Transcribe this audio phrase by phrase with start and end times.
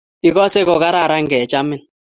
[0.29, 1.81] Igose kokararan ngechamin